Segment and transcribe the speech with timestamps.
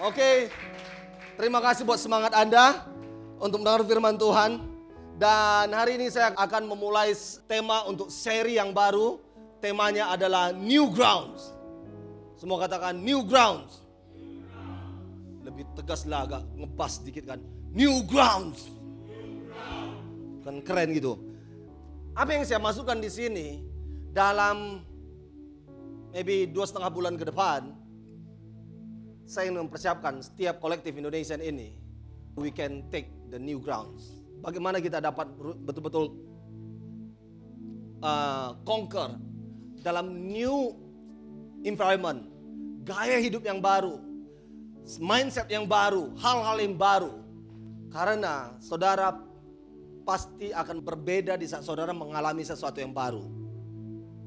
[0.00, 0.48] Oke,
[1.36, 2.80] terima kasih buat semangat Anda
[3.36, 4.56] untuk mendengar firman Tuhan.
[5.20, 7.12] Dan hari ini saya akan memulai
[7.44, 9.20] tema untuk seri yang baru.
[9.60, 11.52] Temanya adalah New Grounds.
[12.40, 13.84] Semua katakan New Grounds.
[15.44, 17.44] Lebih tegas lah agak ngebas sedikit kan.
[17.76, 18.72] New Grounds.
[20.40, 21.20] Kan keren gitu.
[22.16, 23.60] Apa yang saya masukkan di sini
[24.08, 24.80] dalam
[26.16, 27.81] maybe dua setengah bulan ke depan,
[29.32, 31.72] saya ingin mempersiapkan setiap kolektif Indonesia ini,
[32.36, 34.12] we can take the new grounds.
[34.44, 35.32] Bagaimana kita dapat
[35.64, 36.12] betul-betul
[38.04, 39.16] uh, conquer
[39.80, 40.76] dalam new
[41.64, 42.28] environment,
[42.84, 44.04] gaya hidup yang baru,
[45.00, 47.24] mindset yang baru, hal-hal yang baru.
[47.88, 49.16] Karena saudara
[50.04, 53.24] pasti akan berbeda di saat saudara mengalami sesuatu yang baru.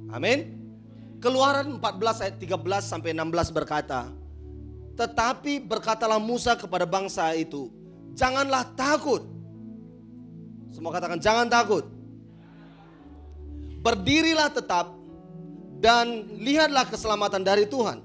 [0.10, 0.66] Amin.
[1.22, 4.25] Keluaran 14 ayat 13 sampai 16 berkata,
[4.96, 7.72] "Tetapi berkatalah Musa kepada bangsa itu,
[8.16, 9.24] janganlah takut.
[10.72, 11.88] Semua katakan jangan takut.
[13.84, 14.96] Berdirilah tetap
[15.78, 18.02] dan lihatlah keselamatan dari Tuhan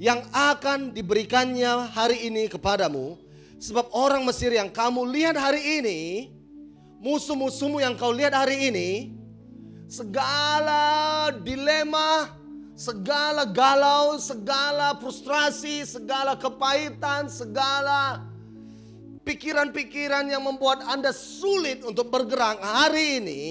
[0.00, 3.20] yang akan diberikannya hari ini kepadamu.
[3.60, 6.32] Sebab orang Mesir yang kamu lihat hari ini,
[7.04, 9.12] musuh-musuhmu yang kau lihat hari ini,
[9.84, 12.39] segala dilema,
[12.80, 18.24] segala galau, segala frustrasi, segala kepahitan, segala
[19.20, 23.42] pikiran-pikiran yang membuat Anda sulit untuk bergerak hari ini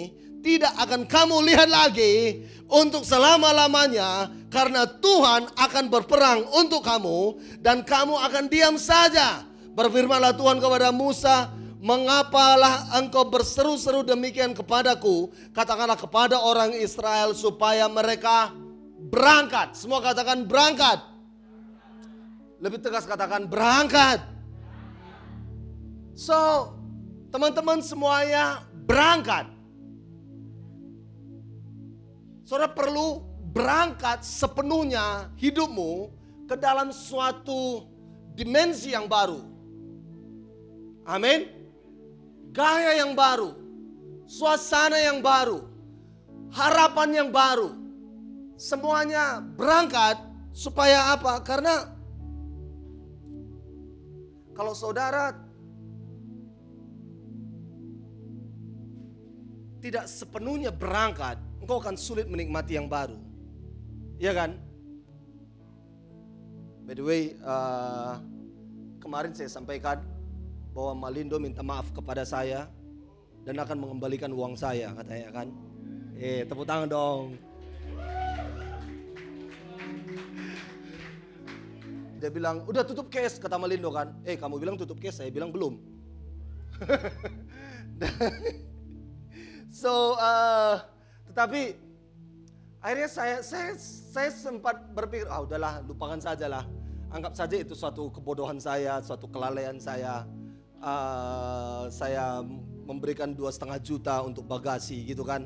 [0.41, 8.17] tidak akan kamu lihat lagi untuk selama-lamanya karena Tuhan akan berperang untuk kamu dan kamu
[8.17, 9.45] akan diam saja.
[9.77, 15.30] Berfirmanlah Tuhan kepada Musa, "Mengapalah engkau berseru-seru demikian kepadaku?
[15.53, 18.50] Katakanlah kepada orang Israel supaya mereka
[19.08, 21.00] berangkat." Semua katakan berangkat.
[22.59, 24.19] Lebih tegas katakan berangkat.
[26.19, 26.75] So,
[27.31, 29.47] teman-teman semuanya berangkat.
[32.44, 33.24] Saudara perlu
[33.56, 36.12] berangkat sepenuhnya hidupmu
[36.51, 37.88] ke dalam suatu
[38.35, 39.40] dimensi yang baru.
[41.07, 41.47] Amin.
[42.51, 43.56] Gaya yang baru,
[44.28, 45.63] suasana yang baru,
[46.51, 47.78] harapan yang baru.
[48.59, 50.20] Semuanya berangkat
[50.52, 51.40] supaya apa?
[51.47, 51.88] Karena
[54.52, 55.31] kalau saudara
[59.80, 63.16] tidak sepenuhnya berangkat, engkau akan sulit menikmati yang baru.
[64.19, 64.59] Iya kan?
[66.84, 68.19] By the way, uh,
[69.00, 70.03] kemarin saya sampaikan
[70.75, 72.68] bahwa Malindo minta maaf kepada saya
[73.48, 75.48] dan akan mengembalikan uang saya katanya kan.
[76.19, 77.40] Eh, tepuk tangan dong.
[82.19, 84.12] Dia bilang, udah tutup case, kata Malindo kan.
[84.28, 85.80] Eh, kamu bilang tutup case, saya bilang belum.
[89.69, 90.81] So, uh,
[91.30, 91.78] tetapi
[92.81, 96.66] akhirnya saya, saya, saya sempat berpikir, ah udahlah lupakan saja lah.
[97.13, 100.25] Anggap saja itu suatu kebodohan saya, suatu kelalaian saya.
[100.81, 102.41] Uh, saya
[102.90, 105.46] memberikan dua setengah juta untuk bagasi gitu kan.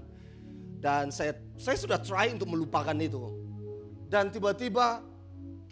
[0.79, 3.27] Dan saya, saya sudah try untuk melupakan itu.
[4.07, 5.03] Dan tiba-tiba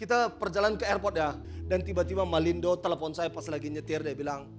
[0.02, 1.38] kita perjalanan ke airport ya.
[1.70, 4.50] Dan tiba-tiba Malindo telepon saya pas lagi nyetir dia bilang,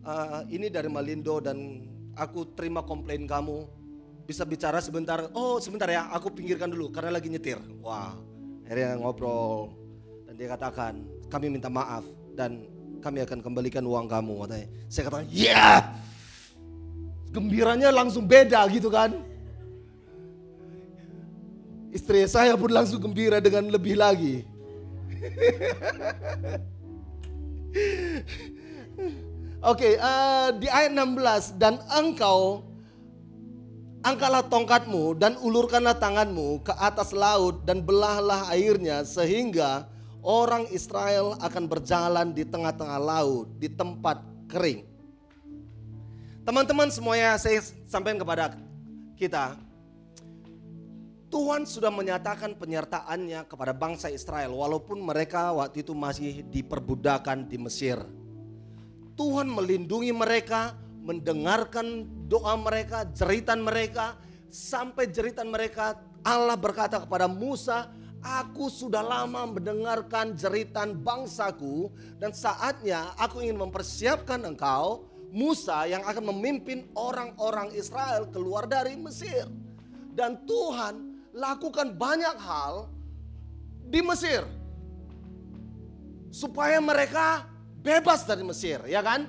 [0.00, 1.84] uh, ini dari Malindo dan
[2.16, 3.68] aku terima komplain kamu.
[4.24, 5.28] Bisa bicara sebentar.
[5.36, 7.60] Oh sebentar ya, aku pinggirkan dulu karena lagi nyetir.
[7.84, 8.16] Wah,
[8.64, 9.76] akhirnya ngobrol.
[10.24, 12.64] Dan dia katakan, kami minta maaf dan
[13.04, 14.48] kami akan kembalikan uang kamu.
[14.48, 14.68] Katanya.
[14.88, 15.52] Saya katakan, ya.
[15.52, 15.78] Yeah!
[17.28, 19.20] Gembiranya langsung beda gitu kan.
[21.92, 24.57] Istri saya pun langsung gembira dengan lebih lagi.
[29.58, 32.62] Oke, okay, uh, eh, di ayat 16 dan engkau
[34.06, 39.90] angkatlah tongkatmu dan ulurkanlah tanganmu ke atas laut dan belahlah airnya sehingga
[40.22, 44.86] orang Israel akan berjalan di tengah-tengah laut di tempat kering.
[46.46, 48.56] Teman-teman semuanya saya sampaikan kepada
[49.18, 49.58] kita,
[51.28, 58.00] Tuhan sudah menyatakan penyertaannya kepada bangsa Israel walaupun mereka waktu itu masih diperbudakan di Mesir.
[59.12, 60.72] Tuhan melindungi mereka,
[61.04, 64.16] mendengarkan doa mereka, jeritan mereka,
[64.48, 71.86] sampai jeritan mereka Allah berkata kepada Musa, Aku sudah lama mendengarkan jeritan bangsaku
[72.18, 79.46] dan saatnya aku ingin mempersiapkan engkau Musa yang akan memimpin orang-orang Israel keluar dari Mesir.
[80.18, 81.07] Dan Tuhan
[81.38, 82.90] lakukan banyak hal
[83.86, 84.42] di Mesir.
[86.28, 87.48] supaya mereka
[87.80, 89.24] bebas dari Mesir, ya kan?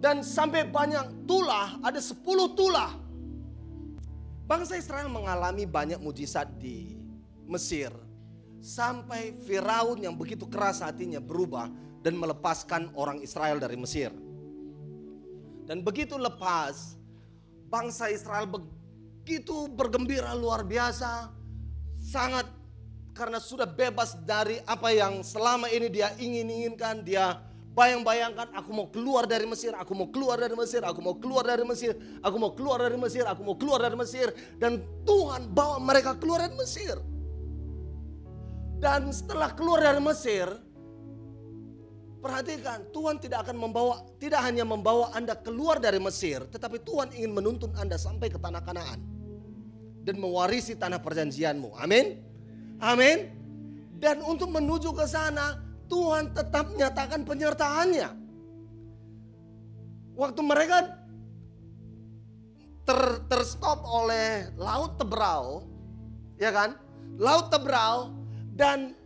[0.00, 2.96] Dan sampai banyak tulah, ada 10 tulah.
[4.48, 6.96] Bangsa Israel mengalami banyak mujizat di
[7.44, 7.92] Mesir.
[8.64, 11.68] Sampai Firaun yang begitu keras hatinya berubah
[12.00, 14.08] dan melepaskan orang Israel dari Mesir.
[15.68, 16.96] Dan begitu lepas,
[17.68, 18.48] bangsa Israel
[19.28, 21.28] begitu bergembira luar biasa.
[22.00, 22.48] Sangat
[23.12, 27.04] karena sudah bebas dari apa yang selama ini dia ingin-inginkan.
[27.04, 27.36] Dia
[27.76, 31.60] bayang-bayangkan aku mau keluar dari Mesir, aku mau keluar dari Mesir, aku mau keluar dari
[31.60, 31.92] Mesir,
[32.24, 34.32] aku mau keluar dari Mesir, aku mau keluar dari Mesir.
[34.56, 36.96] Dan Tuhan bawa mereka keluar dari Mesir.
[38.80, 40.48] Dan setelah keluar dari Mesir,
[42.18, 47.30] Perhatikan, Tuhan tidak akan membawa, tidak hanya membawa Anda keluar dari Mesir, tetapi Tuhan ingin
[47.30, 49.17] menuntun Anda sampai ke tanah Kanaan
[50.08, 51.76] dan mewarisi tanah perjanjianmu.
[51.76, 52.16] Amin.
[52.80, 53.28] Amin.
[54.00, 58.08] Dan untuk menuju ke sana, Tuhan tetap menyatakan penyertaannya.
[60.16, 60.96] Waktu mereka
[62.88, 65.68] ter, terstop oleh laut Tebrau,
[66.40, 66.72] ya kan?
[67.20, 68.16] Laut Tebrau
[68.56, 68.96] dan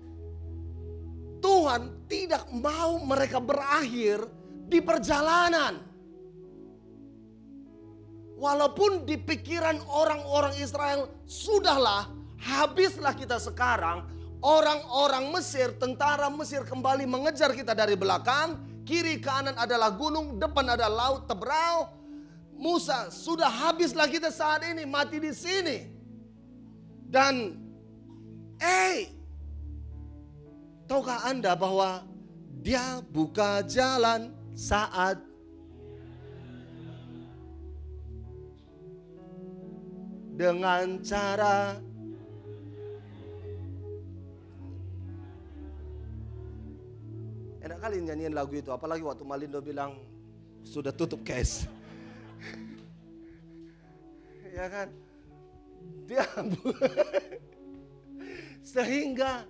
[1.43, 4.23] Tuhan tidak mau mereka berakhir
[4.71, 5.83] di perjalanan.
[8.43, 12.11] Walaupun di pikiran orang-orang Israel, sudahlah,
[12.43, 14.03] habislah kita sekarang.
[14.43, 18.59] Orang-orang Mesir, tentara Mesir kembali mengejar kita dari belakang.
[18.83, 21.87] Kiri kanan adalah gunung, depan ada laut tebrau.
[22.59, 25.87] Musa, sudah habislah kita saat ini, mati di sini.
[27.07, 27.55] Dan,
[28.59, 29.07] eh,
[30.91, 32.03] Tahukah Anda bahwa
[32.59, 35.17] dia buka jalan saat
[40.33, 41.77] dengan cara
[47.63, 49.95] Enak kali nyanyiin lagu itu, apalagi waktu Malindo bilang
[50.67, 51.71] sudah tutup case.
[54.59, 54.91] ya kan?
[56.11, 56.27] Dia
[58.75, 59.47] sehingga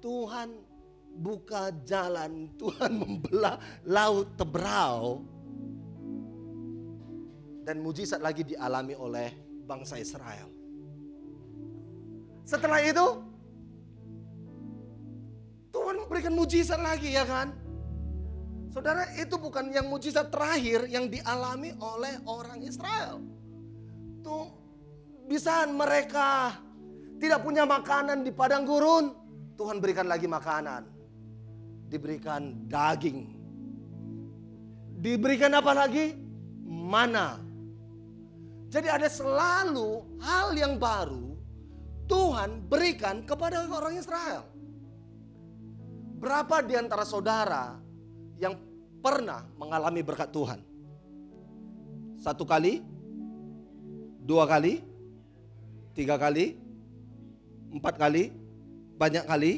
[0.00, 0.56] Tuhan
[1.20, 5.20] buka jalan, Tuhan membelah laut tebrau.
[7.60, 10.50] Dan mujizat lagi dialami oleh bangsa Israel.
[12.42, 13.06] Setelah itu,
[15.70, 17.54] Tuhan memberikan mujizat lagi ya kan?
[18.74, 23.22] Saudara itu bukan yang mujizat terakhir yang dialami oleh orang Israel.
[24.26, 24.46] Tuh
[25.30, 26.58] bisa mereka
[27.22, 29.14] tidak punya makanan di padang gurun.
[29.54, 30.82] Tuhan berikan lagi makanan
[31.90, 33.26] diberikan daging.
[35.02, 36.14] Diberikan apa lagi?
[36.62, 37.49] Mana.
[38.70, 41.34] Jadi ada selalu hal yang baru
[42.06, 44.46] Tuhan berikan kepada orang Israel.
[46.22, 47.74] Berapa di antara saudara
[48.38, 48.54] yang
[49.02, 50.62] pernah mengalami berkat Tuhan?
[52.22, 52.78] Satu kali,
[54.22, 54.86] dua kali,
[55.90, 56.54] tiga kali,
[57.74, 58.30] empat kali,
[58.94, 59.52] banyak kali,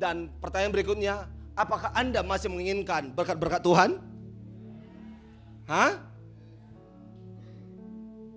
[0.00, 1.14] dan pertanyaan berikutnya,
[1.54, 3.90] apakah Anda masih menginginkan berkat-berkat Tuhan?
[5.68, 6.09] Hah?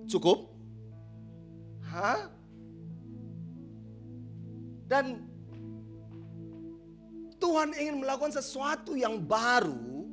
[0.08, 0.52] Cukup?
[1.88, 2.30] Hah?
[4.88, 5.26] Dan
[7.40, 10.08] Tuhan ingin melakukan sesuatu yang baru.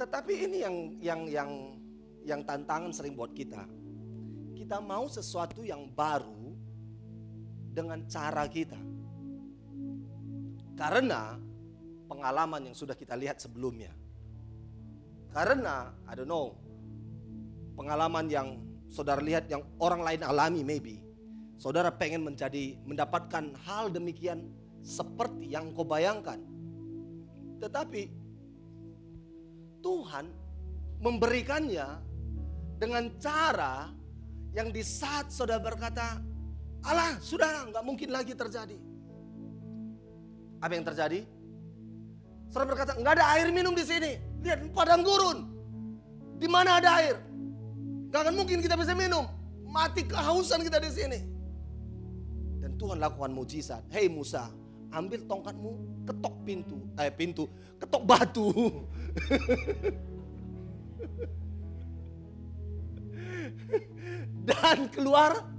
[0.00, 1.50] Tetapi ini yang yang yang
[2.24, 3.62] yang tantangan sering buat kita.
[4.56, 6.56] Kita mau sesuatu yang baru
[7.74, 8.80] dengan cara kita.
[10.74, 11.36] Karena
[12.08, 13.92] pengalaman yang sudah kita lihat sebelumnya.
[15.34, 16.54] Karena, I don't know,
[17.74, 18.48] pengalaman yang
[18.88, 21.02] saudara lihat yang orang lain alami maybe.
[21.58, 24.50] Saudara pengen menjadi mendapatkan hal demikian
[24.82, 26.38] seperti yang kau bayangkan.
[27.62, 28.10] Tetapi
[29.80, 30.26] Tuhan
[30.98, 31.86] memberikannya
[32.78, 33.90] dengan cara
[34.54, 36.20] yang di saat saudara berkata,
[36.84, 38.76] Allah sudah nggak mungkin lagi terjadi.
[40.62, 41.20] Apa yang terjadi?
[42.52, 44.20] Saudara berkata, nggak ada air minum di sini.
[44.44, 45.48] Lihat padang gurun.
[46.38, 47.16] Di mana ada air?
[48.14, 49.26] Gak akan mungkin kita bisa minum.
[49.66, 51.18] Mati kehausan kita di sini.
[52.62, 53.82] Dan Tuhan lakukan mujizat.
[53.90, 54.54] Hei Musa,
[54.94, 57.50] ambil tongkatmu, ketok pintu, eh pintu,
[57.82, 58.54] ketok batu.
[64.46, 65.50] Dan keluar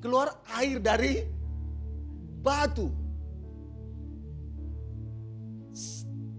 [0.00, 1.28] keluar air dari
[2.40, 2.88] batu.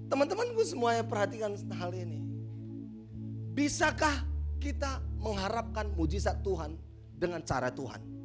[0.09, 2.25] Teman-temanku semuanya perhatikan hal ini.
[3.53, 4.28] Bisakah
[4.59, 6.75] kita mengharapkan mujizat Tuhan
[7.15, 8.19] dengan cara Tuhan?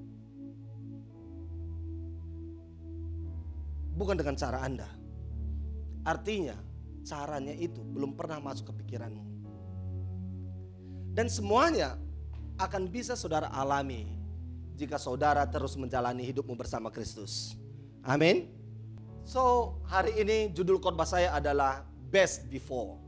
[3.95, 4.91] bukan dengan cara Anda.
[6.05, 6.59] Artinya,
[7.07, 9.25] caranya itu belum pernah masuk ke pikiranmu.
[11.15, 11.97] Dan semuanya
[12.59, 14.11] akan bisa saudara alami
[14.75, 17.55] jika saudara terus menjalani hidupmu bersama Kristus.
[18.03, 18.51] Amin.
[19.25, 23.01] So, hari ini judul khotbah saya adalah best before.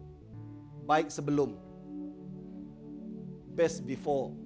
[0.88, 1.65] Baik sebelum.
[3.56, 4.36] Best before.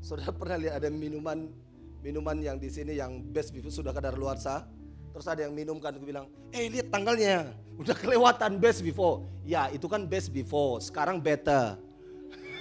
[0.00, 1.52] Saudara pernah lihat ada minuman
[2.00, 4.64] minuman yang di sini yang best before sudah kadar luar sah.
[5.10, 9.26] Terus ada yang minum kan, aku bilang, eh lihat tanggalnya, udah kelewatan best before.
[9.42, 11.74] Ya itu kan best before, sekarang better.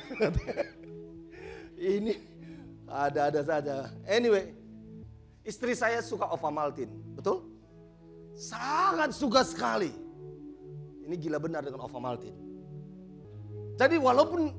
[1.77, 2.17] Ini
[2.89, 3.93] ada-ada saja.
[4.09, 4.57] Anyway,
[5.45, 7.45] istri saya suka Ovamaltin, betul?
[8.33, 9.93] Sangat suka sekali.
[11.05, 12.48] Ini gila benar dengan Ovamaltin.
[13.79, 14.51] Jadi walaupun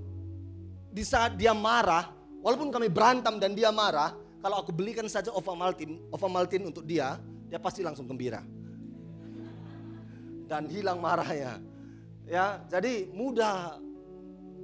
[0.89, 2.09] di saat dia marah,
[2.41, 7.21] walaupun kami berantem dan dia marah, kalau aku belikan saja Ovamaltin, Ovamaltin untuk dia,
[7.53, 8.41] dia pasti langsung gembira.
[10.49, 11.61] Dan hilang marahnya.
[12.25, 13.77] Ya, jadi mudah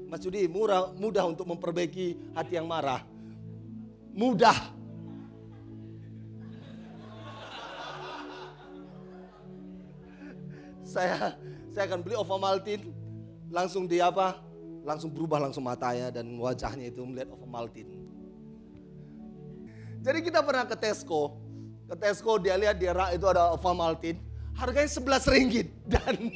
[0.09, 3.05] Mas Yudi, mudah, mudah untuk memperbaiki hati yang marah.
[4.17, 4.73] Mudah.
[10.97, 11.37] saya
[11.77, 12.89] saya akan beli Ovamaltin,
[13.53, 14.46] langsung di apa?
[14.87, 17.91] Langsung berubah langsung matanya dan wajahnya itu melihat Ovamaltin.
[20.07, 21.43] Jadi kita pernah ke Tesco,
[21.91, 24.23] ke Tesco dia lihat di rak itu ada Ovamaltin,
[24.55, 26.15] harganya 11 ringgit dan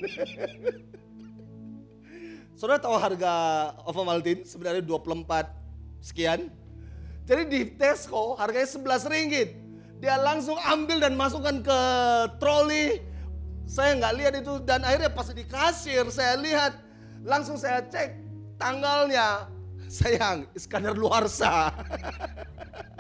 [2.60, 3.32] Saudara tahu harga
[3.88, 5.48] Ovomaltine sebenarnya 24
[6.04, 6.52] sekian.
[7.24, 9.56] Jadi di Tesco harganya 11 ringgit.
[9.96, 11.80] Dia langsung ambil dan masukkan ke
[12.36, 13.00] troli.
[13.64, 16.76] Saya nggak lihat itu dan akhirnya pas di kasir saya lihat
[17.24, 18.29] langsung saya cek
[18.60, 19.48] tanggalnya.
[19.90, 21.74] Sayang, iskandar luarsa.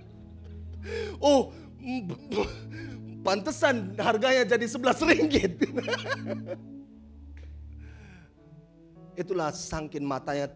[1.22, 1.54] oh,
[3.22, 5.52] pantesan harganya jadi 11 ringgit.
[9.20, 10.48] Itulah sangkin matanya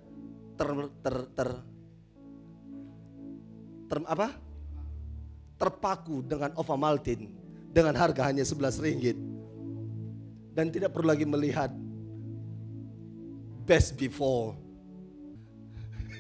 [0.56, 0.68] ter,
[1.04, 1.48] ter, ter,
[3.86, 4.28] ter apa?
[5.54, 7.30] terpaku dengan Ovamaltin
[7.70, 9.18] dengan harga hanya 11 ringgit.
[10.54, 11.70] Dan tidak perlu lagi melihat
[13.66, 14.54] best before.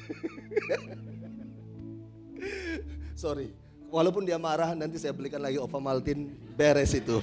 [3.22, 3.54] Sorry,
[3.88, 7.22] walaupun dia marah nanti saya belikan lagi Ovamaltin beres itu.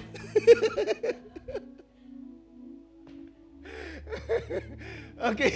[5.30, 5.50] Oke.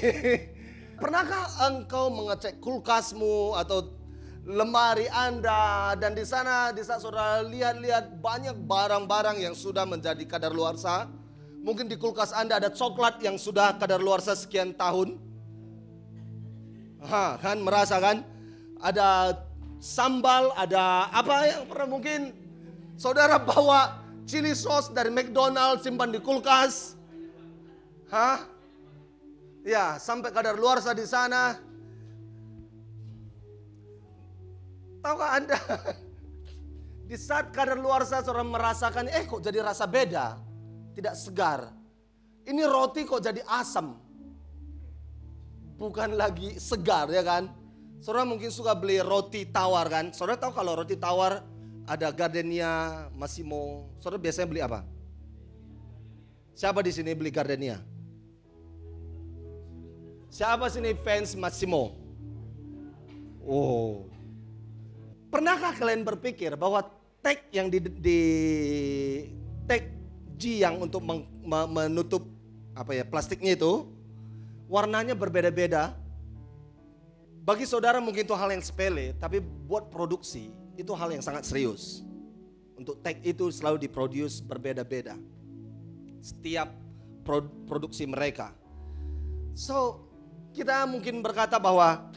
[0.96, 3.91] Pernahkah engkau mengecek kulkasmu atau
[4.48, 10.55] lemari Anda dan di sana di saat saudara lihat-lihat banyak barang-barang yang sudah menjadi kadar
[10.55, 11.12] luarsa.
[11.65, 15.17] Mungkin di kulkas Anda ada coklat yang sudah kadar luarsa sekian tahun.
[17.05, 18.25] Ha, kan merasa kan?
[18.81, 19.38] Ada
[19.77, 22.33] sambal, ada apa yang pernah mungkin
[22.97, 26.97] saudara bawa chili sauce dari McDonald simpan di kulkas.
[28.09, 28.41] Hah?
[29.65, 31.57] Ya, sampai kadar luarsa di sana.
[35.01, 35.57] Tahukah Anda?
[37.05, 40.41] Di saat kadar luarsa seorang merasakan, eh kok jadi rasa beda.
[40.97, 41.69] Tidak segar.
[42.41, 43.93] Ini roti kok jadi asam.
[45.75, 47.51] Bukan lagi segar ya kan.
[48.00, 50.13] Saudara mungkin suka beli roti tawar kan.
[50.15, 51.44] Saudara tahu kalau roti tawar
[51.86, 53.91] ada Gardenia, Massimo.
[54.00, 54.86] Saudara biasanya beli apa?
[56.55, 57.84] Siapa di sini beli Gardenia?
[60.32, 61.96] Siapa sini fans Massimo?
[63.44, 64.08] Oh.
[65.32, 66.84] Pernahkah kalian berpikir bahwa
[67.20, 68.22] tag yang di, di
[69.67, 69.88] tag
[70.36, 72.27] G yang untuk meng, menutup
[72.75, 73.88] apa ya plastiknya itu
[74.65, 75.93] warnanya berbeda-beda.
[77.45, 82.01] Bagi saudara mungkin itu hal yang sepele, tapi buat produksi itu hal yang sangat serius.
[82.75, 85.15] Untuk tag itu selalu diproduce berbeda-beda.
[86.19, 86.74] Setiap
[87.69, 88.51] produksi mereka.
[89.53, 90.05] So,
[90.51, 92.12] kita mungkin berkata bahwa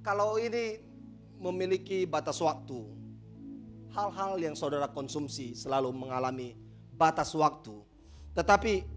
[0.00, 0.80] kalau ini
[1.42, 2.86] memiliki batas waktu,
[3.92, 6.58] hal-hal yang saudara konsumsi selalu mengalami
[6.94, 7.74] batas waktu.
[8.34, 8.93] Tetapi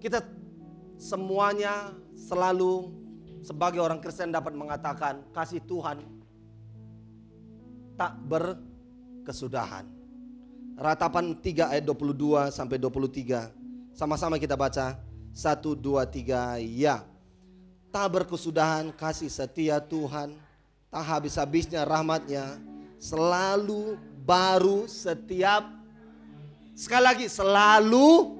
[0.00, 0.24] kita
[0.96, 2.92] semuanya selalu
[3.44, 6.16] sebagai orang Kristen dapat mengatakan kasih Tuhan
[7.96, 9.88] tak berkesudahan.
[10.76, 13.48] Ratapan 3 ayat 22 sampai 23.
[13.96, 15.00] Sama-sama kita baca.
[15.32, 17.04] Satu, dua, tiga, ya.
[17.92, 20.36] Tak berkesudahan kasih setia Tuhan.
[20.92, 22.60] Tak habis-habisnya rahmatnya.
[23.00, 25.64] Selalu baru setiap.
[26.76, 28.36] Sekali lagi, selalu.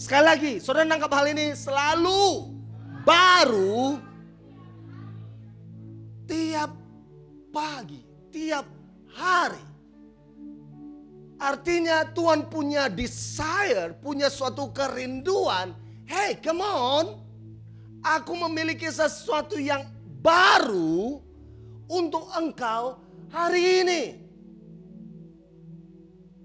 [0.00, 1.52] Sekali lagi, saudara nangkap hal ini.
[1.52, 2.48] Selalu
[3.04, 4.00] baru.
[6.24, 6.72] Tiap
[7.52, 8.00] pagi,
[8.32, 8.64] tiap
[9.12, 9.60] hari.
[11.36, 15.76] Artinya Tuhan punya desire, punya suatu kerinduan.
[16.08, 17.20] Hey, come on.
[18.00, 19.84] Aku memiliki sesuatu yang
[20.24, 21.20] baru
[21.92, 24.02] untuk engkau hari ini.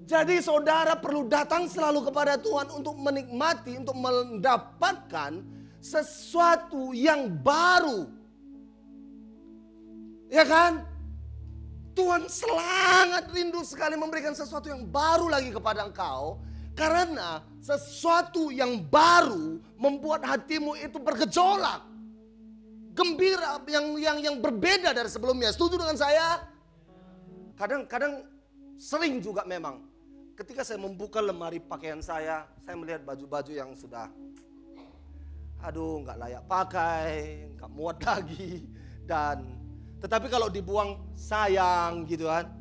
[0.06, 5.42] Jadi saudara perlu datang selalu kepada Tuhan untuk menikmati, untuk mendapatkan
[5.82, 8.06] sesuatu yang baru.
[10.30, 10.86] Ya kan?
[11.98, 16.38] Tuhan sangat rindu sekali memberikan sesuatu yang baru lagi kepada engkau.
[16.76, 21.82] Karena sesuatu yang baru membuat hatimu itu bergejolak.
[22.94, 25.50] Gembira yang yang yang berbeda dari sebelumnya.
[25.56, 26.46] Setuju dengan saya?
[27.56, 28.28] Kadang-kadang
[28.76, 29.85] sering juga memang
[30.36, 34.12] ketika saya membuka lemari pakaian saya, saya melihat baju-baju yang sudah
[35.64, 37.10] aduh nggak layak pakai,
[37.56, 38.68] nggak muat lagi
[39.08, 39.58] dan
[40.04, 42.52] tetapi kalau dibuang sayang gitu kan.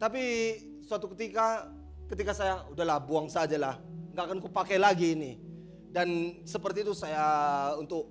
[0.00, 0.22] Tapi
[0.86, 1.68] suatu ketika
[2.08, 3.76] ketika saya udahlah buang sajalah,
[4.14, 5.32] nggak akan kupakai lagi ini.
[5.90, 7.26] Dan seperti itu saya
[7.76, 8.08] untuk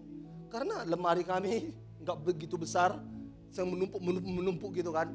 [0.51, 1.71] karena lemari kami
[2.03, 2.99] nggak begitu besar,
[3.49, 5.09] saya menumpuk menumpuk, menumpuk gitu kan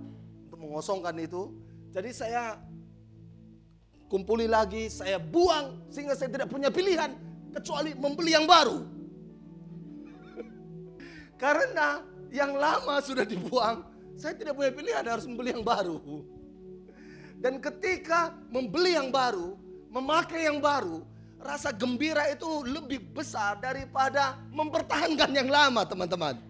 [0.49, 1.52] untuk mengosongkan itu.
[1.94, 2.58] Jadi saya
[4.08, 7.14] kumpuli lagi, saya buang sehingga saya tidak punya pilihan
[7.54, 8.84] kecuali membeli yang baru.
[11.42, 12.02] Karena
[12.34, 13.87] yang lama sudah dibuang,
[14.18, 15.99] saya tidak punya pilihan harus membeli yang baru.
[17.38, 19.58] Dan ketika membeli yang baru,
[19.92, 21.04] memakai yang baru,
[21.44, 26.40] rasa gembira itu lebih besar daripada mempertahankan yang lama, teman-teman.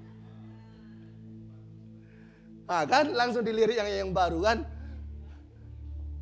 [2.65, 4.59] Nah, kan langsung dilirik yang yang baru kan.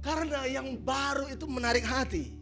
[0.03, 2.35] Karena yang baru itu menarik hati.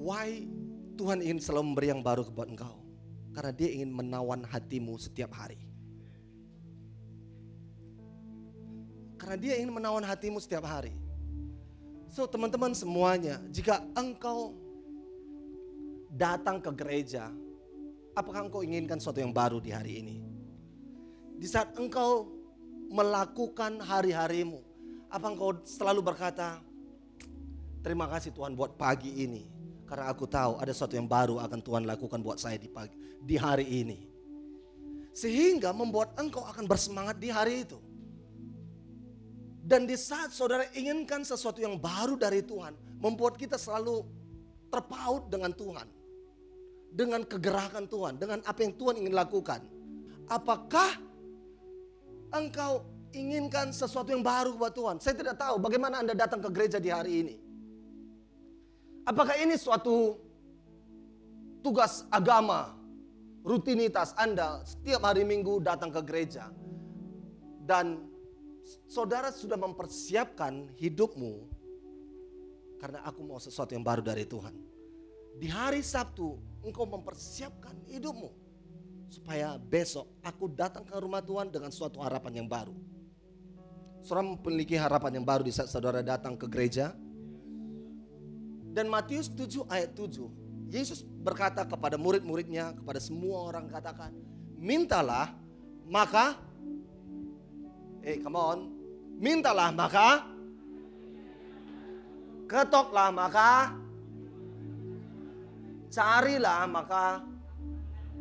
[0.00, 0.48] Why
[0.96, 2.76] Tuhan ingin selalu memberi yang baru kepada engkau?
[3.36, 5.60] Karena dia ingin menawan hatimu setiap hari.
[9.20, 10.96] Karena dia ingin menawan hatimu setiap hari.
[12.08, 14.56] So teman-teman semuanya, jika engkau
[16.12, 17.30] datang ke gereja
[18.12, 20.16] Apakah engkau inginkan sesuatu yang baru di hari ini?
[21.40, 22.28] Di saat engkau
[22.92, 24.60] melakukan hari-harimu,
[25.08, 26.60] apa engkau selalu berkata,
[27.80, 29.48] terima kasih Tuhan buat pagi ini.
[29.88, 33.36] Karena aku tahu ada sesuatu yang baru akan Tuhan lakukan buat saya di pagi, di
[33.40, 33.98] hari ini.
[35.16, 37.80] Sehingga membuat engkau akan bersemangat di hari itu.
[39.64, 44.04] Dan di saat saudara inginkan sesuatu yang baru dari Tuhan, membuat kita selalu
[44.68, 46.01] terpaut dengan Tuhan
[46.92, 49.64] dengan kegerakan Tuhan, dengan apa yang Tuhan ingin lakukan.
[50.28, 51.00] Apakah
[52.36, 52.84] engkau
[53.16, 55.00] inginkan sesuatu yang baru buat Tuhan?
[55.00, 57.36] Saya tidak tahu bagaimana Anda datang ke gereja di hari ini.
[59.08, 60.20] Apakah ini suatu
[61.64, 62.76] tugas agama,
[63.42, 66.52] rutinitas Anda setiap hari Minggu datang ke gereja
[67.64, 68.04] dan
[68.86, 71.50] saudara sudah mempersiapkan hidupmu
[72.78, 74.54] karena aku mau sesuatu yang baru dari Tuhan.
[75.38, 78.30] Di hari Sabtu engkau mempersiapkan hidupmu.
[79.12, 82.72] Supaya besok aku datang ke rumah Tuhan dengan suatu harapan yang baru.
[84.02, 86.96] Saudara memiliki harapan yang baru di saat saudara datang ke gereja.
[88.72, 90.42] Dan Matius 7 ayat 7.
[90.72, 94.16] Yesus berkata kepada murid-muridnya, kepada semua orang katakan,
[94.56, 95.36] mintalah
[95.84, 96.40] maka
[98.00, 98.58] eh come on,
[99.20, 100.24] mintalah maka
[102.48, 103.76] ketoklah maka
[105.92, 107.20] carilah maka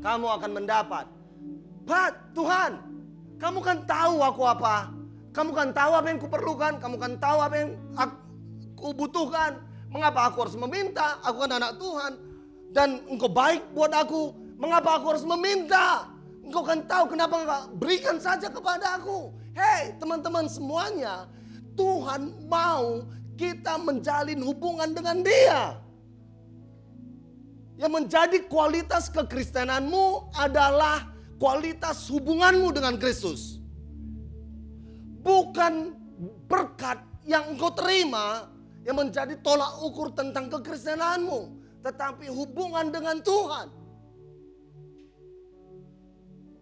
[0.03, 1.05] kamu akan mendapat.
[1.87, 2.83] But Tuhan,
[3.39, 4.91] kamu kan tahu aku apa.
[5.31, 9.63] Kamu kan tahu apa yang kuperlukan, kamu kan tahu apa yang aku butuhkan.
[9.87, 11.19] Mengapa aku harus meminta?
[11.23, 12.13] Aku kan anak Tuhan.
[12.71, 14.35] Dan engkau baik buat aku.
[14.59, 16.07] Mengapa aku harus meminta?
[16.43, 19.31] Engkau kan tahu kenapa enggak berikan saja kepada aku.
[19.51, 21.27] Hei teman-teman semuanya.
[21.75, 23.03] Tuhan mau
[23.35, 25.79] kita menjalin hubungan dengan dia.
[27.81, 31.09] Yang menjadi kualitas kekristenanmu adalah
[31.41, 33.57] kualitas hubunganmu dengan Kristus.
[35.25, 35.97] Bukan
[36.45, 38.45] berkat yang engkau terima
[38.85, 41.57] yang menjadi tolak ukur tentang kekristenanmu.
[41.81, 43.67] Tetapi hubungan dengan Tuhan.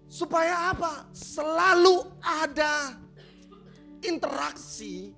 [0.08, 1.04] Supaya apa?
[1.12, 2.96] Selalu ada
[4.08, 5.12] interaksi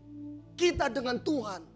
[0.58, 1.71] kita dengan Tuhan.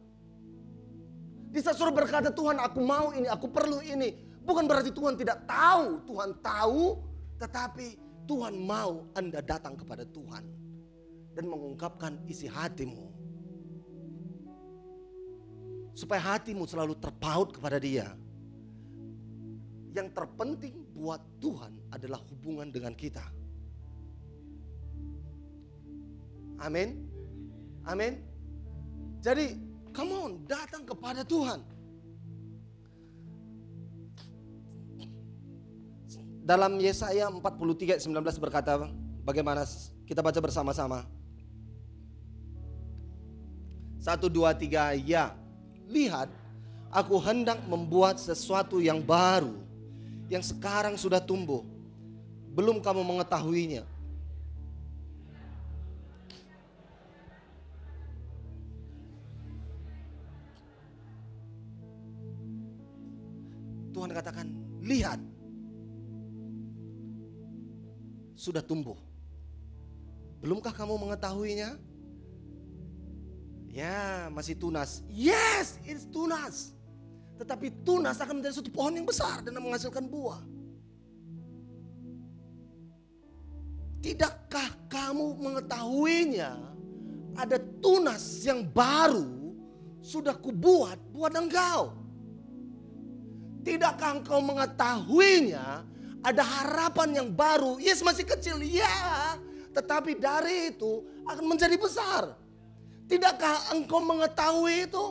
[1.55, 4.11] Di saudara berkata Tuhan aku mau ini, aku perlu ini.
[4.43, 6.03] Bukan berarti Tuhan tidak tahu.
[6.03, 6.99] Tuhan tahu
[7.39, 7.95] tetapi
[8.27, 10.43] Tuhan mau Anda datang kepada Tuhan.
[11.31, 13.15] Dan mengungkapkan isi hatimu.
[15.95, 18.11] supaya hatimu selalu terpaut kepada Dia.
[19.95, 23.23] Yang terpenting buat Tuhan adalah hubungan dengan kita.
[26.59, 27.07] Amin.
[27.87, 28.19] Amin.
[29.23, 29.55] Jadi,
[29.95, 31.63] come on, datang kepada Tuhan.
[36.45, 38.77] Dalam Yesaya 43 19 berkata
[39.25, 39.65] bagaimana
[40.05, 41.08] kita baca bersama-sama.
[43.97, 45.34] Satu, dua, tiga, ya.
[45.89, 46.29] Lihat,
[46.93, 49.58] aku hendak membuat sesuatu yang baru.
[50.29, 51.65] Yang sekarang sudah tumbuh.
[52.53, 53.94] Belum kamu mengetahuinya.
[64.86, 65.17] Lihat.
[68.38, 68.95] Sudah tumbuh.
[70.45, 71.82] Belumkah kamu mengetahuinya?
[73.74, 75.02] Ya, masih tunas.
[75.10, 76.71] Yes, it's tunas.
[77.36, 80.39] Tetapi tunas akan menjadi suatu pohon yang besar dan menghasilkan buah.
[84.00, 86.56] Tidakkah kamu mengetahuinya?
[87.36, 89.52] Ada tunas yang baru
[90.00, 92.04] sudah kubuat buat engkau.
[93.65, 95.82] Tidakkah engkau mengetahuinya?
[96.21, 97.82] Ada harapan yang baru.
[97.82, 99.36] Yes masih kecil, ya.
[99.73, 102.38] Tetapi dari itu akan menjadi besar.
[103.10, 105.06] Tidakkah engkau mengetahui itu?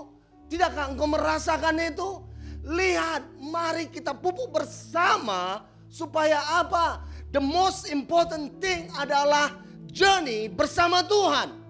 [0.46, 2.22] Tidakkah engkau merasakan itu?
[2.64, 7.02] Lihat, mari kita pupuk bersama supaya apa?
[7.34, 9.50] The most important thing adalah
[9.90, 11.66] journey bersama Tuhan.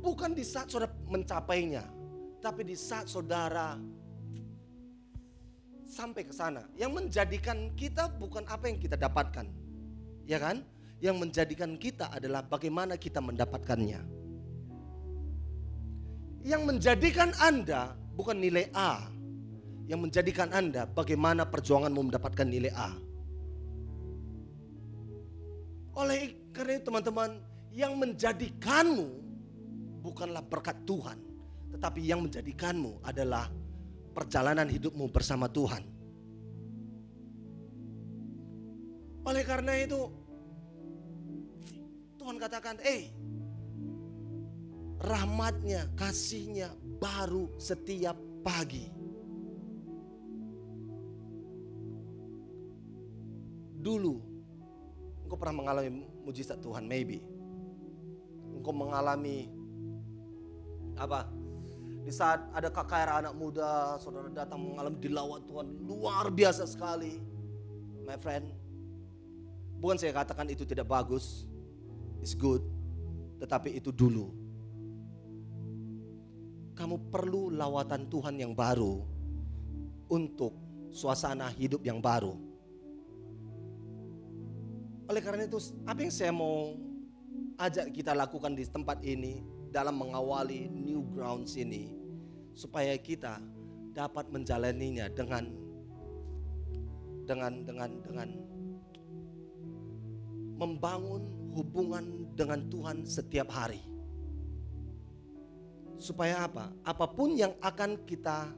[0.00, 1.84] Bukan di saat saudara mencapainya,
[2.40, 3.76] tapi di saat saudara
[5.84, 6.64] sampai ke sana.
[6.74, 9.46] Yang menjadikan kita bukan apa yang kita dapatkan.
[10.24, 10.64] Ya kan?
[11.04, 14.00] Yang menjadikan kita adalah bagaimana kita mendapatkannya.
[16.40, 19.04] Yang menjadikan Anda bukan nilai A.
[19.90, 22.90] Yang menjadikan Anda bagaimana perjuanganmu mendapatkan nilai A.
[26.00, 27.42] Oleh karena itu teman-teman,
[27.74, 29.06] yang menjadikanmu
[30.00, 31.18] bukanlah berkat Tuhan,
[31.70, 33.48] tetapi yang menjadikanmu adalah
[34.10, 35.86] perjalanan hidupmu bersama Tuhan.
[39.24, 40.10] Oleh karena itu,
[42.18, 43.12] Tuhan katakan, eh,
[45.00, 48.90] rahmatnya, kasihnya baru setiap pagi.
[53.80, 54.14] Dulu,
[55.24, 57.24] engkau pernah mengalami mujizat Tuhan, maybe.
[58.52, 59.48] Engkau mengalami
[61.00, 61.39] apa?
[62.00, 67.20] Di saat ada KKR anak muda, saudara datang mengalami dilawat Tuhan luar biasa sekali.
[68.08, 68.48] My friend,
[69.78, 71.44] bukan saya katakan itu tidak bagus,
[72.24, 72.64] it's good,
[73.38, 74.32] tetapi itu dulu.
[76.72, 79.04] Kamu perlu lawatan Tuhan yang baru
[80.08, 80.56] untuk
[80.88, 82.34] suasana hidup yang baru.
[85.12, 86.72] Oleh karena itu, apa yang saya mau
[87.60, 91.94] ajak kita lakukan di tempat ini dalam mengawali new grounds ini
[92.54, 93.38] supaya kita
[93.94, 95.50] dapat menjalaninya dengan
[97.26, 98.28] dengan dengan dengan
[100.60, 101.22] membangun
[101.56, 103.80] hubungan dengan Tuhan setiap hari.
[106.00, 106.72] Supaya apa?
[106.84, 108.48] Apa pun yang akan kita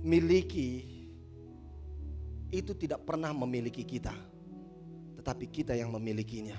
[0.00, 0.84] miliki
[2.48, 4.16] itu tidak pernah memiliki kita,
[5.20, 6.56] tetapi kita yang memilikinya.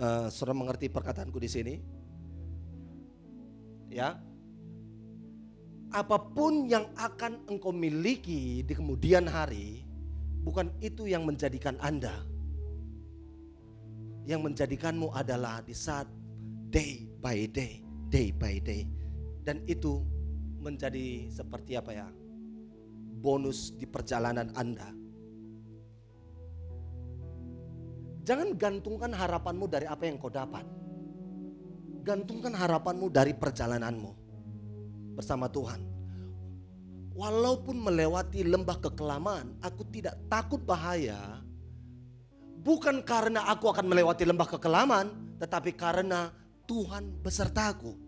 [0.00, 1.74] Uh, saudara mengerti perkataanku di sini?
[3.92, 4.16] Ya,
[5.90, 9.82] apa pun yang akan engkau miliki di kemudian hari,
[10.46, 12.14] bukan itu yang menjadikan Anda.
[14.24, 16.06] Yang menjadikanmu adalah di saat
[16.70, 18.86] day by day, day by day.
[19.42, 20.06] Dan itu
[20.62, 22.08] menjadi seperti apa ya?
[23.20, 24.99] Bonus di perjalanan Anda.
[28.30, 30.62] Jangan gantungkan harapanmu dari apa yang kau dapat.
[32.06, 34.14] Gantungkan harapanmu dari perjalananmu
[35.18, 35.82] bersama Tuhan.
[37.10, 41.42] Walaupun melewati lembah kekelaman, aku tidak takut bahaya.
[42.62, 45.10] Bukan karena aku akan melewati lembah kekelaman,
[45.42, 46.30] tetapi karena
[46.70, 47.98] Tuhan besertaku.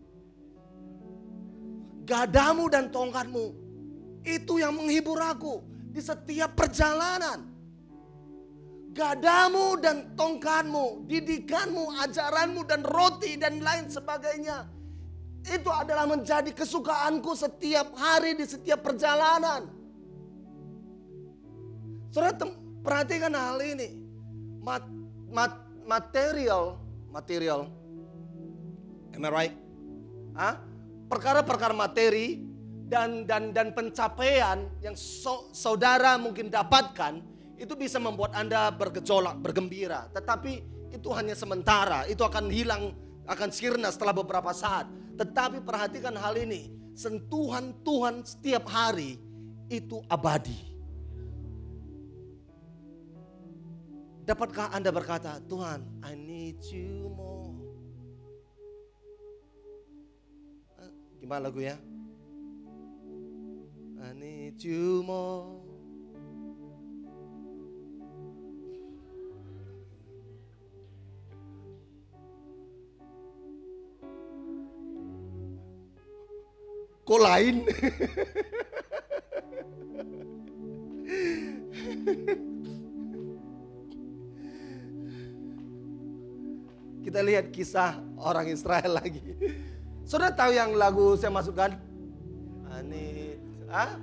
[2.06, 3.46] Gadamu dan tongkatmu
[4.22, 7.51] itu yang menghibur aku di setiap perjalanan.
[8.92, 14.68] Gadamu dan tongkatmu, didikanmu, ajaranmu dan roti dan lain sebagainya
[15.42, 19.66] itu adalah menjadi kesukaanku setiap hari di setiap perjalanan.
[22.12, 22.36] Saudara
[22.84, 24.04] perhatikan hal ini.
[24.62, 24.86] mat,
[25.26, 26.78] mat, material,
[27.10, 27.66] material.
[29.10, 29.54] Am I right?
[30.38, 30.54] Hah?
[31.10, 32.46] Perkara-perkara materi
[32.86, 37.31] dan dan dan pencapaian yang so, saudara mungkin dapatkan
[37.62, 40.10] itu bisa membuat Anda bergejolak, bergembira.
[40.10, 40.52] Tetapi
[40.90, 42.90] itu hanya sementara, itu akan hilang,
[43.30, 44.90] akan sirna setelah beberapa saat.
[45.14, 49.22] Tetapi perhatikan hal ini, sentuhan Tuhan setiap hari
[49.70, 50.74] itu abadi.
[54.26, 57.54] Dapatkah Anda berkata, Tuhan, I need you more.
[60.82, 61.78] Eh, gimana lagu ya?
[64.02, 65.71] I need you more.
[77.02, 77.66] Kok lain?
[87.02, 89.18] Kita lihat kisah orang Israel lagi.
[90.06, 91.74] Sudah tahu yang lagu saya masukkan?
[92.70, 93.34] Ani,
[93.66, 93.98] ah?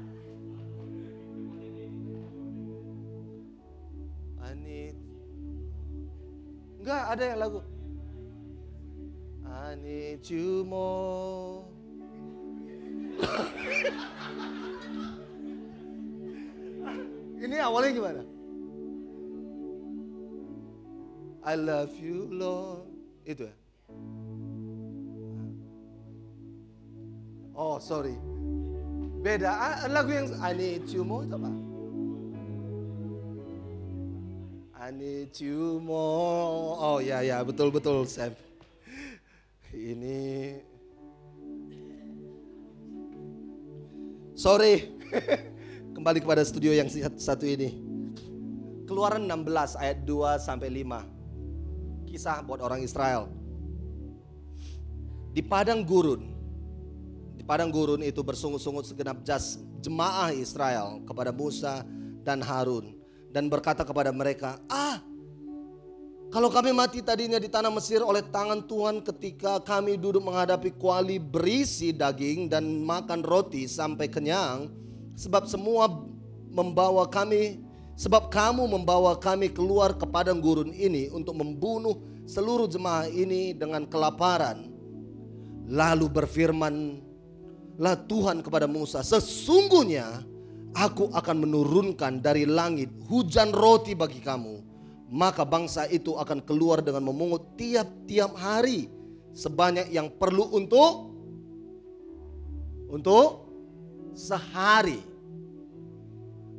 [4.43, 4.91] Ani,
[6.83, 7.59] enggak ada yang lagu.
[9.49, 11.78] I need you more.
[17.43, 18.23] Ini awalnya gimana?
[21.43, 22.83] I love you Lord.
[23.23, 23.55] Itu ya?
[27.55, 28.19] Oh sorry.
[29.19, 29.51] Beda.
[29.51, 31.51] Ah, lagu yang I need you more itu apa?
[34.79, 36.79] I need you more.
[36.79, 38.31] Oh ya ya betul betul Sam.
[39.75, 40.55] Ini
[44.39, 44.87] Sorry.
[45.99, 46.87] Kembali kepada studio yang
[47.19, 47.75] satu ini.
[48.87, 52.07] Keluaran 16 ayat 2 sampai 5.
[52.07, 53.27] Kisah buat orang Israel.
[55.35, 56.23] Di padang gurun.
[57.35, 61.83] Di padang gurun itu bersungut-sungut segenap jas jemaah Israel kepada Musa
[62.23, 62.95] dan Harun
[63.35, 65.03] dan berkata kepada mereka, "Ah,
[66.29, 71.17] kalau kami mati tadinya di tanah Mesir oleh tangan Tuhan ketika kami duduk menghadapi kuali
[71.17, 74.69] berisi daging dan makan roti sampai kenyang.
[75.17, 75.89] Sebab semua
[76.53, 77.65] membawa kami,
[77.97, 81.97] sebab kamu membawa kami keluar ke padang gurun ini untuk membunuh
[82.29, 84.69] seluruh jemaah ini dengan kelaparan.
[85.65, 90.21] Lalu berfirmanlah Tuhan kepada Musa, sesungguhnya
[90.77, 94.68] aku akan menurunkan dari langit hujan roti bagi kamu
[95.09, 98.85] maka bangsa itu akan keluar dengan memungut tiap-tiap hari
[99.33, 101.09] sebanyak yang perlu untuk
[102.93, 103.49] untuk
[104.13, 105.01] sehari.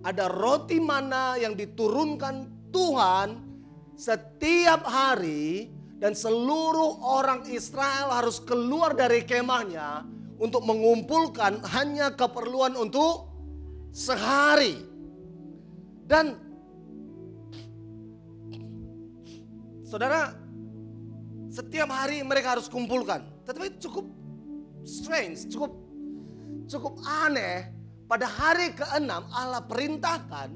[0.00, 3.28] Ada roti mana yang diturunkan Tuhan
[3.94, 5.68] setiap hari
[6.00, 10.08] dan seluruh orang Israel harus keluar dari kemahnya
[10.40, 13.28] untuk mengumpulkan hanya keperluan untuk
[13.92, 14.80] sehari.
[16.08, 16.49] Dan
[19.90, 20.30] Saudara,
[21.50, 23.26] setiap hari mereka harus kumpulkan.
[23.42, 24.06] Tetapi cukup
[24.86, 25.74] strange, cukup
[26.70, 27.74] cukup aneh.
[28.06, 30.54] Pada hari ke-6 Allah perintahkan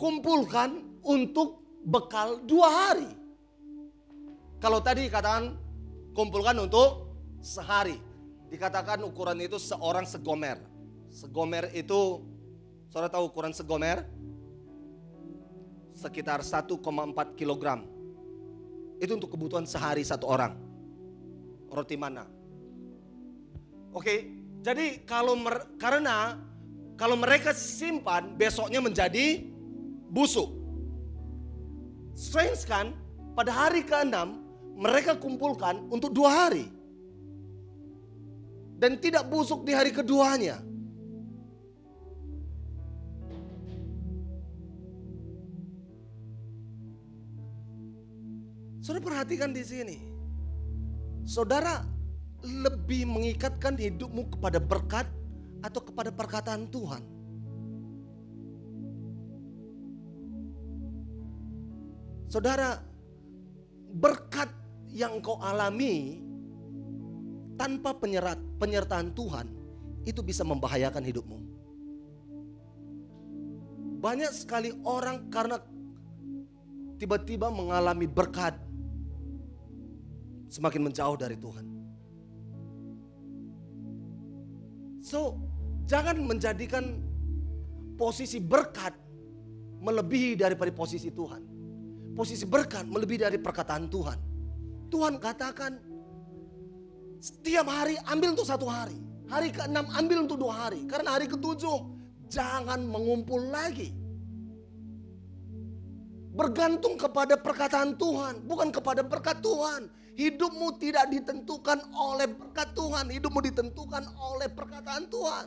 [0.00, 3.12] kumpulkan untuk bekal dua hari.
[4.60, 5.60] Kalau tadi katakan
[6.16, 8.00] kumpulkan untuk sehari.
[8.48, 10.56] Dikatakan ukuran itu seorang segomer.
[11.12, 12.24] Segomer itu,
[12.88, 14.08] saudara tahu ukuran segomer?
[15.92, 16.80] Sekitar 1,4
[17.36, 17.93] kilogram.
[19.02, 20.54] Itu untuk kebutuhan sehari satu orang.
[21.70, 22.26] Roti mana?
[23.94, 24.30] Oke,
[24.62, 26.38] jadi kalau mer karena
[26.94, 29.42] kalau mereka simpan besoknya menjadi
[30.10, 30.50] busuk.
[32.14, 32.94] Strange kan?
[33.34, 34.14] Pada hari ke-6
[34.78, 36.70] mereka kumpulkan untuk dua hari.
[38.78, 40.62] Dan tidak busuk di hari keduanya.
[48.84, 49.96] Saudara perhatikan di sini.
[51.24, 51.88] Saudara
[52.44, 55.08] lebih mengikatkan hidupmu kepada berkat
[55.64, 57.00] atau kepada perkataan Tuhan.
[62.28, 62.76] Saudara,
[63.96, 64.52] berkat
[64.92, 66.20] yang kau alami
[67.56, 69.48] tanpa penyerat, penyertaan Tuhan
[70.04, 71.38] itu bisa membahayakan hidupmu.
[74.04, 75.56] Banyak sekali orang karena
[77.00, 78.63] tiba-tiba mengalami berkat
[80.48, 81.64] semakin menjauh dari Tuhan.
[85.04, 85.36] So,
[85.84, 86.96] jangan menjadikan
[88.00, 88.96] posisi berkat
[89.84, 91.52] melebihi daripada posisi Tuhan.
[92.14, 94.18] posisi berkat melebihi dari perkataan Tuhan.
[94.86, 95.82] Tuhan katakan
[97.18, 98.94] setiap hari ambil untuk satu hari.
[99.26, 100.86] Hari ke-6 ambil untuk dua hari.
[100.86, 101.66] Karena hari ke-7
[102.30, 103.90] jangan mengumpul lagi.
[106.38, 109.90] Bergantung kepada perkataan Tuhan, bukan kepada berkat Tuhan.
[110.14, 115.46] Hidupmu tidak ditentukan oleh berkat Tuhan, hidupmu ditentukan oleh perkataan Tuhan.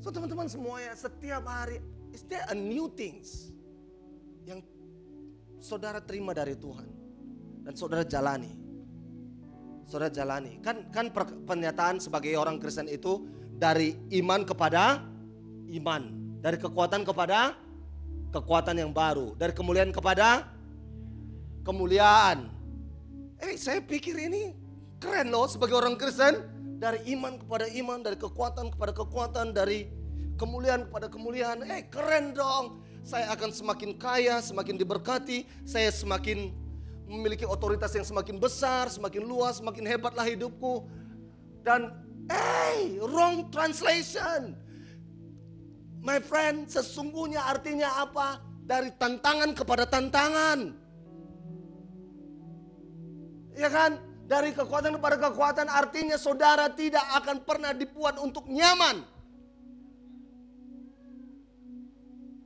[0.00, 1.78] So teman-teman semuanya setiap hari
[2.10, 3.54] is there a new things
[4.48, 4.64] yang
[5.60, 6.88] saudara terima dari Tuhan
[7.62, 8.58] dan saudara jalani.
[9.86, 10.58] Saudara jalani.
[10.64, 11.14] Kan kan
[11.46, 15.04] pernyataan sebagai orang Kristen itu dari iman kepada
[15.78, 16.02] iman,
[16.40, 17.54] dari kekuatan kepada
[18.30, 20.46] kekuatan yang baru, dari kemuliaan kepada
[21.66, 22.50] kemuliaan.
[23.40, 24.54] Eh, saya pikir ini
[25.00, 26.44] keren loh sebagai orang Kristen
[26.80, 29.88] dari iman kepada iman, dari kekuatan kepada kekuatan, dari
[30.40, 31.60] kemuliaan kepada kemuliaan.
[31.68, 32.80] Eh keren dong.
[33.04, 35.44] Saya akan semakin kaya, semakin diberkati.
[35.68, 36.52] Saya semakin
[37.04, 40.88] memiliki otoritas yang semakin besar, semakin luas, semakin hebatlah hidupku.
[41.60, 41.92] Dan
[42.32, 44.56] eh wrong translation.
[46.00, 48.40] My friend, sesungguhnya artinya apa?
[48.64, 50.72] Dari tantangan kepada tantangan.
[53.52, 54.00] Ya kan?
[54.24, 59.02] Dari kekuatan kepada kekuatan artinya saudara tidak akan pernah dibuat untuk nyaman.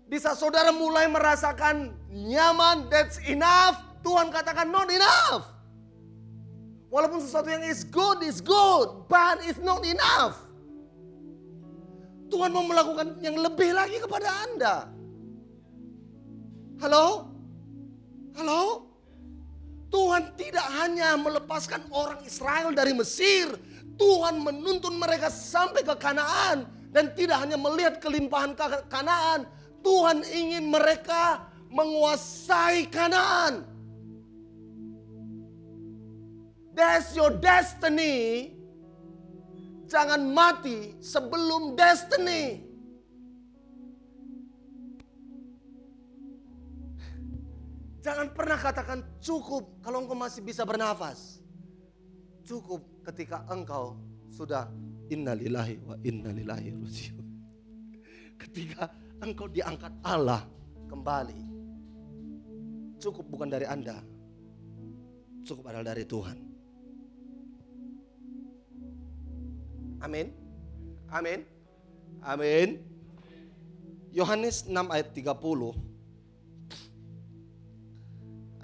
[0.09, 3.81] Di saat saudara mulai merasakan nyaman, that's enough.
[4.05, 5.49] Tuhan katakan not enough.
[6.93, 9.11] Walaupun sesuatu yang is good, is good.
[9.11, 10.44] But it's not enough.
[12.35, 14.91] Tuhan mau melakukan yang lebih lagi kepada Anda.
[16.83, 17.31] Halo?
[18.35, 18.91] Halo?
[19.95, 23.55] Tuhan tidak hanya melepaskan orang Israel dari Mesir,
[23.95, 28.59] Tuhan menuntun mereka sampai ke Kanaan dan tidak hanya melihat kelimpahan
[28.91, 29.47] Kanaan,
[29.87, 33.63] Tuhan ingin mereka menguasai Kanaan.
[36.75, 38.54] That's your destiny.
[39.95, 42.67] Jangan mati sebelum destiny.
[48.03, 51.39] Jangan pernah katakan cukup kalau engkau masih bisa bernafas.
[52.43, 53.95] Cukup ketika engkau
[54.35, 54.67] sudah
[55.15, 57.27] innalillahi wa innalillahi rajiun.
[58.35, 58.91] Ketika
[59.23, 60.43] engkau diangkat Allah
[60.91, 61.55] kembali.
[62.99, 64.03] Cukup bukan dari Anda.
[65.47, 66.44] Cukup adalah dari Tuhan.
[70.05, 70.37] Amin.
[71.09, 71.49] Amin.
[72.21, 72.85] Amin.
[74.13, 75.33] Yohanes 6 ayat 30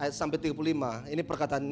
[0.00, 1.08] ayat sampai 35.
[1.08, 1.64] Ini perkataan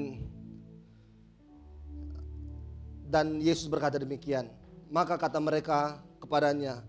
[3.09, 4.49] dan Yesus berkata demikian.
[4.89, 6.85] Maka kata mereka kepadanya,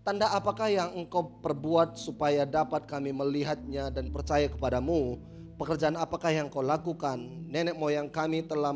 [0.00, 5.18] Tanda apakah yang engkau perbuat supaya dapat kami melihatnya dan percaya kepadamu?
[5.60, 7.20] Pekerjaan apakah yang kau lakukan?
[7.46, 8.72] Nenek moyang kami telah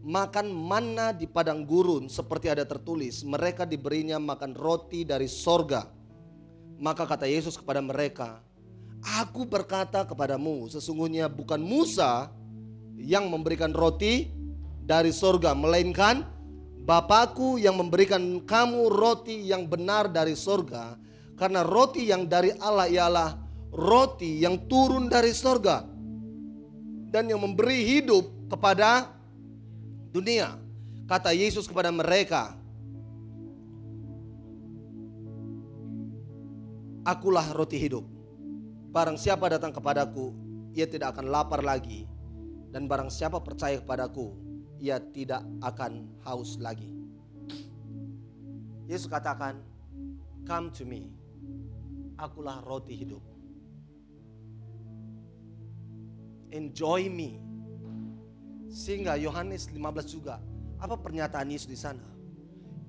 [0.00, 3.24] makan mana di padang gurun seperti ada tertulis.
[3.24, 5.88] Mereka diberinya makan roti dari sorga.
[6.80, 8.40] Maka kata Yesus kepada mereka,
[9.00, 12.28] Aku berkata kepadamu, sesungguhnya bukan Musa
[13.00, 14.28] yang memberikan roti
[14.84, 16.24] dari sorga, melainkan
[16.80, 20.96] Bapakku yang memberikan kamu roti yang benar dari sorga.
[21.36, 23.30] Karena roti yang dari Allah ialah
[23.72, 25.84] roti yang turun dari sorga.
[27.10, 29.06] Dan yang memberi hidup kepada
[30.10, 30.58] dunia.
[31.06, 32.54] Kata Yesus kepada mereka,
[37.00, 38.04] Akulah roti hidup.
[38.92, 40.36] Barang siapa datang kepadaku,
[40.76, 42.04] ia tidak akan lapar lagi.
[42.70, 44.36] Dan barang siapa percaya kepadaku,
[44.78, 46.92] ia tidak akan haus lagi.
[48.86, 49.58] Yesus katakan,
[50.44, 51.08] Come to me,
[52.20, 53.22] akulah roti hidup.
[56.52, 57.49] Enjoy me.
[58.70, 60.38] Sehingga Yohanes 15 juga,
[60.78, 62.06] apa pernyataan Yesus di sana?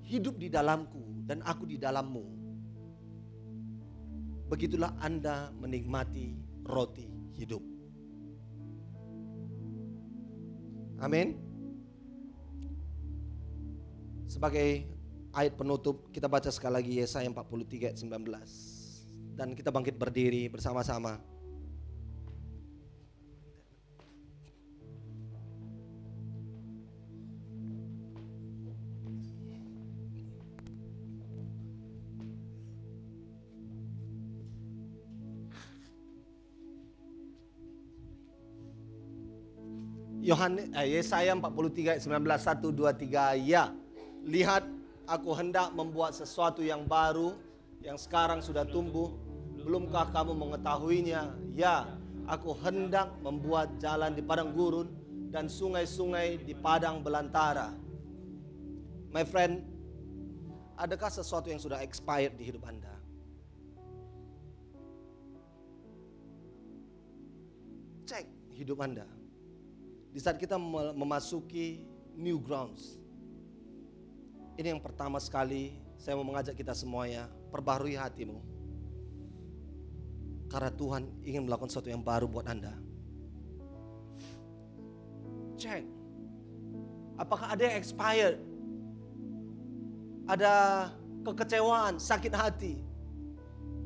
[0.05, 2.41] Hidup di dalamku dan aku di dalammu
[4.51, 6.36] begitulah Anda menikmati
[6.67, 7.07] roti
[7.39, 7.63] hidup.
[10.99, 11.39] Amin.
[14.27, 14.86] Sebagai
[15.32, 19.39] ayat penutup kita baca sekali lagi Yesaya 43 ayat 19.
[19.39, 21.30] Dan kita bangkit berdiri bersama-sama.
[40.22, 43.74] Yohanes eh, Yesaya 43 ayat 19 1 2 3 ya.
[44.22, 44.63] Lihat
[45.09, 47.34] aku hendak membuat sesuatu yang baru
[47.82, 49.09] yang sekarang sudah tumbuh,
[49.65, 51.34] belumkah kamu mengetahuinya?
[51.57, 51.89] Ya,
[52.30, 54.93] aku hendak membuat jalan di padang gurun
[55.34, 57.74] dan sungai-sungai di padang belantara.
[59.09, 59.65] My friend,
[60.78, 62.93] adakah sesuatu yang sudah expired di hidup Anda?
[68.05, 69.20] Cek hidup Anda.
[70.12, 70.59] Di saat kita
[70.91, 71.88] memasuki
[72.20, 72.99] new grounds.
[74.59, 78.43] Ini yang pertama sekali saya mau mengajak kita semuanya, perbarui hatimu.
[80.51, 82.76] Karena Tuhan ingin melakukan sesuatu yang baru buat Anda.
[85.55, 85.84] Cek.
[87.16, 88.41] Apakah ada yang expired?
[90.28, 90.53] Ada
[91.24, 92.84] kekecewaan, sakit hati.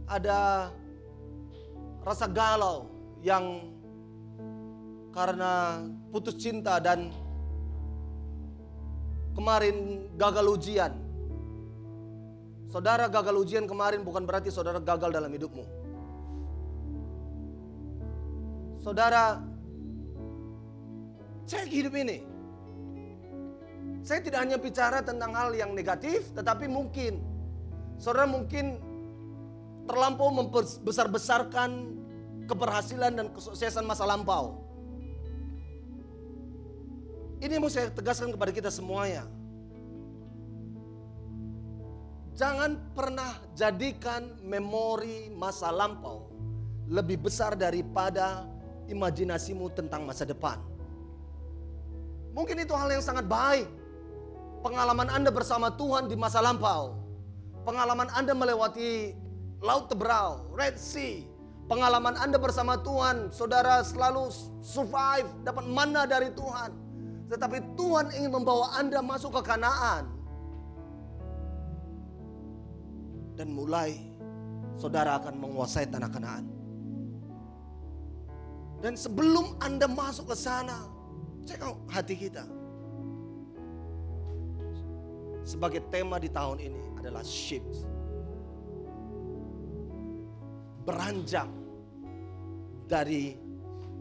[0.09, 0.71] Ada
[2.01, 2.89] rasa galau
[3.21, 3.75] yang
[5.11, 5.83] karena
[6.15, 7.11] putus cinta dan
[9.35, 10.95] kemarin gagal ujian.
[12.71, 15.67] Saudara gagal ujian kemarin bukan berarti saudara gagal dalam hidupmu.
[18.79, 19.43] Saudara
[21.51, 22.23] cek hidup ini.
[23.99, 27.19] Saya tidak hanya bicara tentang hal yang negatif, tetapi mungkin
[27.99, 28.79] saudara mungkin
[29.83, 31.91] terlampau membesar-besarkan
[32.47, 34.64] keberhasilan dan kesuksesan masa lampau.
[37.45, 39.21] Ini mau saya tegaskan kepada kita semuanya.
[42.33, 46.25] Jangan pernah jadikan memori masa lampau
[46.89, 48.49] lebih besar daripada
[48.89, 50.57] imajinasimu tentang masa depan.
[52.33, 53.69] Mungkin itu hal yang sangat baik.
[54.65, 56.97] Pengalaman Anda bersama Tuhan di masa lampau.
[57.61, 59.13] Pengalaman Anda melewati
[59.61, 61.21] Laut Teberau, Red Sea.
[61.69, 64.33] Pengalaman Anda bersama Tuhan, saudara selalu
[64.65, 66.84] survive, dapat mana dari Tuhan.
[67.25, 70.15] Tetapi Tuhan ingin membawa Anda masuk ke Kanaan.
[73.35, 73.99] dan mulai
[74.79, 76.45] saudara akan menguasai tanah Kanaan.
[78.79, 80.87] Dan sebelum Anda masuk ke sana,
[81.47, 81.61] cek
[81.91, 82.43] hati kita.
[85.45, 87.85] Sebagai tema di tahun ini adalah shift.
[90.85, 91.49] Beranjak
[92.85, 93.37] dari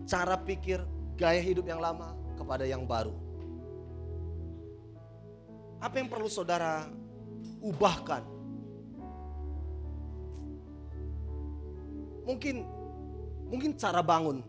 [0.05, 0.85] cara pikir
[1.17, 3.15] gaya hidup yang lama kepada yang baru.
[5.79, 6.89] Apa yang perlu saudara
[7.61, 8.35] ubahkan
[12.25, 12.65] Mungkin
[13.53, 14.41] mungkin cara bangun,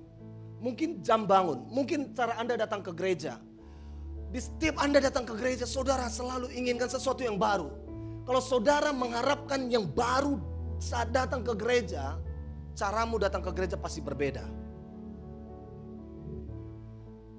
[0.63, 3.36] mungkin jam bangun, mungkin cara Anda datang ke gereja.
[4.31, 7.67] Di setiap Anda datang ke gereja, saudara selalu inginkan sesuatu yang baru.
[8.23, 10.39] Kalau saudara mengharapkan yang baru
[10.79, 12.15] saat datang ke gereja,
[12.73, 14.64] caramu datang ke gereja pasti berbeda.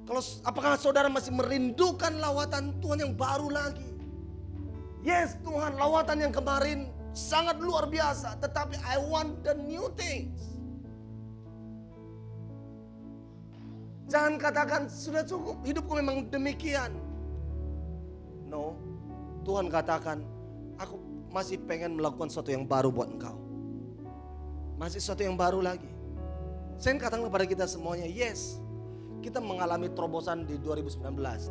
[0.06, 3.90] Kalau apakah saudara masih merindukan lawatan Tuhan yang baru lagi?
[5.02, 10.38] Yes, Tuhan, lawatan yang kemarin sangat luar biasa, tetapi I want the new things.
[14.06, 16.94] Jangan katakan sudah cukup, hidupku memang demikian.
[18.46, 18.78] No,
[19.42, 20.22] Tuhan katakan,
[20.78, 21.02] aku
[21.34, 23.34] masih pengen melakukan sesuatu yang baru buat engkau.
[24.78, 25.90] Masih sesuatu yang baru lagi.
[26.78, 28.62] Saya katakan kepada kita semuanya, yes,
[29.26, 31.02] kita mengalami terobosan di 2019.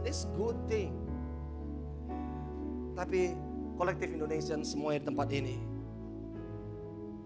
[0.07, 0.95] This good thing.
[2.95, 3.35] Tapi
[3.75, 5.55] kolektif Indonesia semuanya di tempat ini.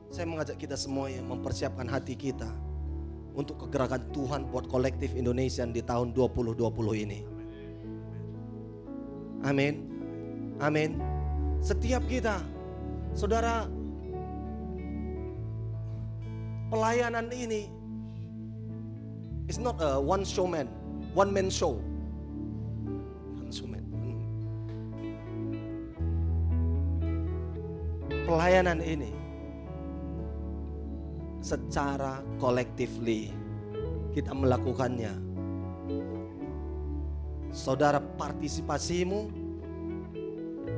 [0.10, 2.50] Saya mengajak kita semuanya mempersiapkan hati kita
[3.38, 6.66] untuk kegerakan Tuhan buat kolektif Indonesia di tahun 2020
[7.06, 7.20] ini.
[9.45, 9.86] Amin.
[10.58, 10.97] Amin.
[11.62, 12.41] Setiap kita,
[13.14, 13.70] saudara,
[16.74, 17.78] pelayanan ini
[19.50, 20.70] is not a one showman,
[21.18, 21.82] one man show.
[28.30, 29.10] pelayanan ini
[31.41, 33.34] secara collectively
[34.14, 35.18] kita melakukannya.
[37.50, 39.34] Saudara partisipasimu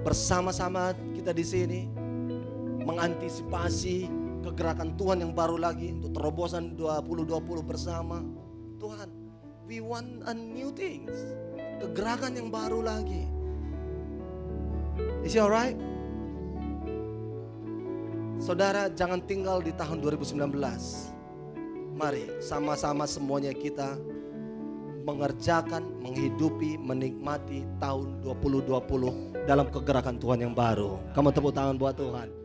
[0.08, 1.82] bersama-sama kita di sini
[2.88, 4.08] mengantisipasi
[4.48, 8.24] kegerakan Tuhan yang baru lagi untuk terobosan 2020 bersama.
[8.82, 9.14] Tuhan,
[9.70, 11.14] we want a new things.
[11.78, 13.30] Kegerakan yang baru lagi.
[15.22, 15.78] Is it alright?
[18.42, 20.34] Saudara jangan tinggal di tahun 2019.
[21.94, 24.02] Mari sama-sama semuanya kita
[25.06, 30.98] mengerjakan, menghidupi, menikmati tahun 2020 dalam kegerakan Tuhan yang baru.
[31.14, 32.41] Kamu tepuk tangan buat Tuhan.